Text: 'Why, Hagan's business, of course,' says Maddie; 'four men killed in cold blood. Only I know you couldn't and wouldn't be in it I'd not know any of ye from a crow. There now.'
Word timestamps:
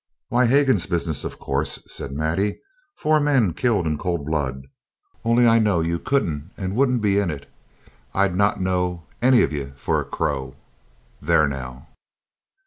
'Why, 0.29 0.47
Hagan's 0.47 0.87
business, 0.87 1.23
of 1.23 1.37
course,' 1.37 1.77
says 1.85 2.09
Maddie; 2.09 2.57
'four 2.97 3.19
men 3.19 3.53
killed 3.53 3.85
in 3.85 3.99
cold 3.99 4.25
blood. 4.25 4.65
Only 5.23 5.45
I 5.47 5.59
know 5.59 5.81
you 5.81 5.99
couldn't 5.99 6.49
and 6.57 6.75
wouldn't 6.75 7.03
be 7.03 7.19
in 7.19 7.29
it 7.29 7.47
I'd 8.11 8.35
not 8.35 8.59
know 8.59 9.03
any 9.21 9.43
of 9.43 9.53
ye 9.53 9.65
from 9.75 9.95
a 9.97 10.03
crow. 10.03 10.55
There 11.21 11.47
now.' 11.47 11.87